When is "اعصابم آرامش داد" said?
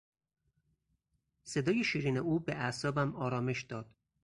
2.55-3.95